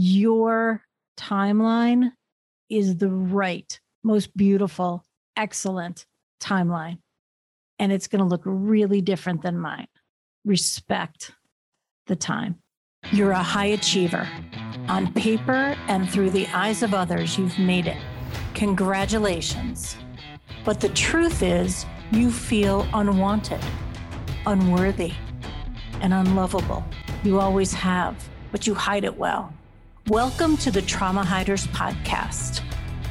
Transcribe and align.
your 0.00 0.80
timeline 1.18 2.12
is 2.70 2.98
the 2.98 3.10
right, 3.10 3.80
most 4.04 4.36
beautiful, 4.36 5.04
excellent 5.36 6.06
timeline. 6.40 6.98
And 7.80 7.90
it's 7.90 8.06
going 8.06 8.20
to 8.20 8.24
look 8.24 8.42
really 8.44 9.00
different 9.00 9.42
than 9.42 9.58
mine. 9.58 9.88
Respect 10.44 11.32
the 12.06 12.14
time. 12.14 12.60
You're 13.10 13.32
a 13.32 13.42
high 13.42 13.66
achiever. 13.66 14.28
On 14.86 15.12
paper 15.14 15.76
and 15.88 16.08
through 16.08 16.30
the 16.30 16.46
eyes 16.54 16.84
of 16.84 16.94
others, 16.94 17.36
you've 17.36 17.58
made 17.58 17.88
it. 17.88 17.98
Congratulations. 18.54 19.96
But 20.64 20.78
the 20.78 20.90
truth 20.90 21.42
is, 21.42 21.86
you 22.12 22.30
feel 22.30 22.86
unwanted, 22.94 23.60
unworthy, 24.46 25.14
and 26.00 26.14
unlovable. 26.14 26.84
You 27.24 27.40
always 27.40 27.72
have, 27.72 28.28
but 28.52 28.64
you 28.64 28.74
hide 28.74 29.02
it 29.02 29.16
well. 29.16 29.52
Welcome 30.08 30.56
to 30.58 30.70
the 30.70 30.80
Trauma 30.80 31.22
Hiders 31.22 31.66
Podcast. 31.66 32.62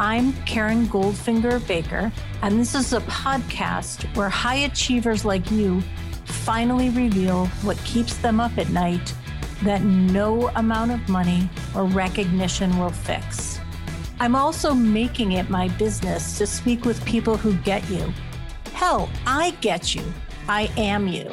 I'm 0.00 0.32
Karen 0.42 0.86
Goldfinger 0.88 1.64
Baker, 1.68 2.10
and 2.42 2.58
this 2.58 2.74
is 2.74 2.92
a 2.92 3.00
podcast 3.02 4.12
where 4.16 4.28
high 4.28 4.56
achievers 4.66 5.24
like 5.24 5.52
you 5.52 5.82
finally 6.24 6.90
reveal 6.90 7.46
what 7.62 7.76
keeps 7.84 8.16
them 8.16 8.40
up 8.40 8.58
at 8.58 8.70
night 8.70 9.14
that 9.62 9.82
no 9.82 10.48
amount 10.56 10.90
of 10.90 11.08
money 11.08 11.48
or 11.76 11.84
recognition 11.84 12.76
will 12.76 12.90
fix. 12.90 13.60
I'm 14.18 14.34
also 14.34 14.74
making 14.74 15.30
it 15.32 15.48
my 15.48 15.68
business 15.68 16.38
to 16.38 16.46
speak 16.46 16.84
with 16.84 17.04
people 17.04 17.36
who 17.36 17.54
get 17.58 17.88
you. 17.88 18.12
Hell, 18.72 19.08
I 19.28 19.52
get 19.60 19.94
you. 19.94 20.02
I 20.48 20.68
am 20.76 21.06
you. 21.06 21.32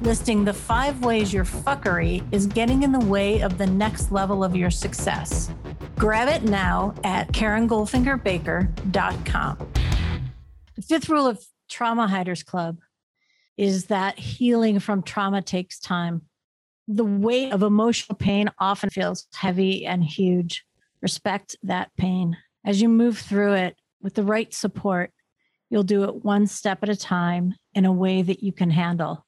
listing 0.00 0.44
the 0.44 0.54
five 0.54 1.04
ways 1.04 1.32
your 1.32 1.44
fuckery 1.44 2.24
is 2.32 2.46
getting 2.46 2.82
in 2.82 2.92
the 2.92 3.00
way 3.00 3.40
of 3.40 3.58
the 3.58 3.66
next 3.66 4.12
level 4.12 4.42
of 4.42 4.56
your 4.56 4.70
success. 4.70 5.50
Grab 5.96 6.28
it 6.28 6.42
now 6.42 6.94
at 7.04 7.30
KarenGoldfingerBaker.com. 7.32 9.72
The 10.76 10.82
fifth 10.82 11.08
rule 11.08 11.26
of 11.26 11.44
Trauma 11.68 12.08
Hiders 12.08 12.42
Club 12.42 12.78
is 13.58 13.86
that 13.86 14.18
healing 14.18 14.80
from 14.80 15.02
trauma 15.02 15.42
takes 15.42 15.78
time. 15.78 16.22
The 16.88 17.04
weight 17.04 17.52
of 17.52 17.62
emotional 17.62 18.16
pain 18.16 18.50
often 18.58 18.88
feels 18.88 19.26
heavy 19.34 19.84
and 19.84 20.02
huge. 20.02 20.64
Respect 21.02 21.56
that 21.62 21.90
pain. 21.98 22.38
As 22.64 22.80
you 22.80 22.88
move 22.88 23.18
through 23.18 23.52
it 23.54 23.76
with 24.02 24.14
the 24.14 24.24
right 24.24 24.52
support, 24.54 25.12
you'll 25.68 25.82
do 25.82 26.04
it 26.04 26.24
one 26.24 26.46
step 26.46 26.82
at 26.82 26.88
a 26.88 26.96
time 26.96 27.54
in 27.74 27.84
a 27.84 27.92
way 27.92 28.22
that 28.22 28.42
you 28.42 28.52
can 28.52 28.70
handle. 28.70 29.26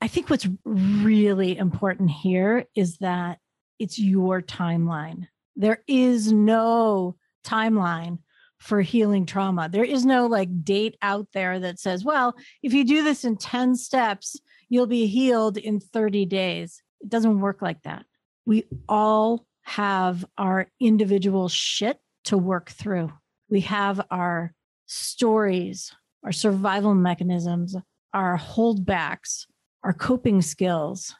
I 0.00 0.08
think 0.08 0.30
what's 0.30 0.48
really 0.64 1.56
important 1.56 2.10
here 2.10 2.66
is 2.74 2.98
that 2.98 3.38
it's 3.78 3.98
your 3.98 4.40
timeline. 4.42 5.26
There 5.56 5.82
is 5.88 6.32
no 6.32 7.16
timeline 7.44 8.18
for 8.58 8.80
healing 8.80 9.26
trauma. 9.26 9.68
There 9.68 9.84
is 9.84 10.04
no 10.04 10.26
like 10.26 10.64
date 10.64 10.96
out 11.02 11.28
there 11.32 11.58
that 11.60 11.78
says, 11.78 12.04
well, 12.04 12.34
if 12.62 12.72
you 12.72 12.84
do 12.84 13.02
this 13.02 13.24
in 13.24 13.36
10 13.36 13.76
steps, 13.76 14.40
you'll 14.68 14.86
be 14.86 15.06
healed 15.06 15.56
in 15.56 15.80
30 15.80 16.26
days. 16.26 16.82
It 17.00 17.08
doesn't 17.08 17.40
work 17.40 17.62
like 17.62 17.82
that. 17.82 18.04
We 18.46 18.64
all 18.88 19.46
have 19.62 20.24
our 20.36 20.68
individual 20.80 21.48
shit 21.48 21.98
to 22.24 22.38
work 22.38 22.70
through. 22.70 23.12
We 23.48 23.60
have 23.62 24.00
our 24.10 24.54
stories, 24.86 25.92
our 26.24 26.32
survival 26.32 26.94
mechanisms, 26.94 27.76
our 28.12 28.38
holdbacks, 28.38 29.46
our 29.88 29.94
coping 29.94 30.42
skills. 30.42 31.14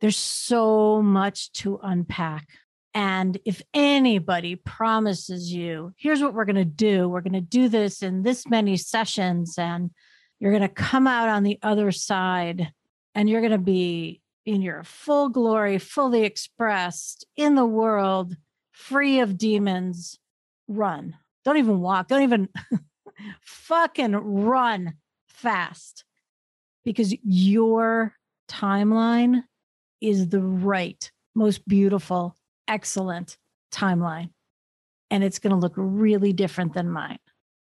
There's 0.00 0.16
so 0.16 1.00
much 1.00 1.52
to 1.52 1.78
unpack. 1.80 2.48
And 2.92 3.38
if 3.44 3.62
anybody 3.72 4.56
promises 4.56 5.52
you, 5.52 5.94
here's 5.96 6.20
what 6.20 6.34
we're 6.34 6.44
going 6.44 6.56
to 6.56 6.64
do, 6.64 7.08
we're 7.08 7.20
going 7.20 7.34
to 7.34 7.40
do 7.40 7.68
this 7.68 8.02
in 8.02 8.24
this 8.24 8.48
many 8.48 8.76
sessions, 8.76 9.54
and 9.56 9.92
you're 10.40 10.50
going 10.50 10.62
to 10.62 10.68
come 10.68 11.06
out 11.06 11.28
on 11.28 11.44
the 11.44 11.60
other 11.62 11.92
side 11.92 12.72
and 13.14 13.30
you're 13.30 13.42
going 13.42 13.52
to 13.52 13.58
be 13.58 14.20
in 14.44 14.60
your 14.60 14.82
full 14.82 15.28
glory, 15.28 15.78
fully 15.78 16.24
expressed 16.24 17.24
in 17.36 17.54
the 17.54 17.64
world, 17.64 18.36
free 18.72 19.20
of 19.20 19.38
demons, 19.38 20.18
run. 20.66 21.16
Don't 21.44 21.58
even 21.58 21.78
walk. 21.78 22.08
Don't 22.08 22.22
even 22.22 22.48
fucking 23.40 24.16
run 24.16 24.94
fast 25.28 26.04
because 26.84 27.14
your 27.22 28.14
timeline 28.50 29.42
is 30.00 30.28
the 30.28 30.40
right, 30.40 31.10
most 31.34 31.66
beautiful, 31.68 32.36
excellent 32.68 33.36
timeline. 33.72 34.30
And 35.10 35.24
it's 35.24 35.38
going 35.38 35.52
to 35.52 35.58
look 35.58 35.74
really 35.76 36.32
different 36.32 36.74
than 36.74 36.90
mine. 36.90 37.18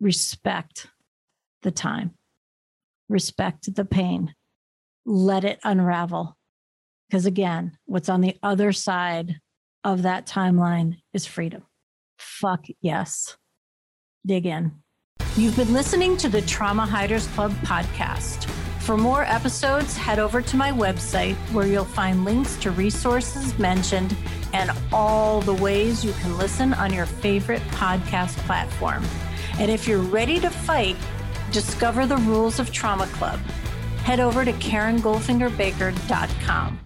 Respect 0.00 0.88
the 1.62 1.70
time, 1.70 2.12
respect 3.08 3.74
the 3.74 3.84
pain, 3.84 4.34
let 5.06 5.44
it 5.44 5.58
unravel. 5.64 6.36
Because 7.08 7.26
again, 7.26 7.76
what's 7.86 8.08
on 8.08 8.20
the 8.20 8.36
other 8.42 8.72
side 8.72 9.36
of 9.82 10.02
that 10.02 10.26
timeline 10.26 10.96
is 11.12 11.26
freedom. 11.26 11.62
Fuck 12.18 12.66
yes. 12.80 13.36
Dig 14.26 14.46
in. 14.46 14.72
You've 15.36 15.56
been 15.56 15.72
listening 15.72 16.16
to 16.18 16.28
the 16.28 16.42
Trauma 16.42 16.86
Hiders 16.86 17.26
Club 17.34 17.52
podcast. 17.62 18.48
For 18.84 18.96
more 18.98 19.24
episodes, 19.24 19.96
head 19.96 20.18
over 20.18 20.42
to 20.42 20.56
my 20.58 20.70
website 20.70 21.36
where 21.54 21.66
you'll 21.66 21.86
find 21.86 22.26
links 22.26 22.56
to 22.56 22.70
resources 22.70 23.58
mentioned 23.58 24.14
and 24.52 24.70
all 24.92 25.40
the 25.40 25.54
ways 25.54 26.04
you 26.04 26.12
can 26.20 26.36
listen 26.36 26.74
on 26.74 26.92
your 26.92 27.06
favorite 27.06 27.62
podcast 27.68 28.36
platform. 28.44 29.02
And 29.58 29.70
if 29.70 29.88
you're 29.88 30.02
ready 30.02 30.38
to 30.38 30.50
fight, 30.50 30.98
discover 31.50 32.06
the 32.06 32.18
rules 32.18 32.58
of 32.58 32.72
Trauma 32.72 33.06
Club. 33.06 33.40
Head 34.02 34.20
over 34.20 34.44
to 34.44 34.52
KarenGoldfingerBaker.com. 34.52 36.78